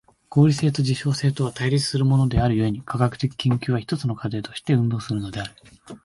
[0.31, 5.51] 合理性と実証性とは対立するものである故に、科学的研究は一つの過程として運動するのである。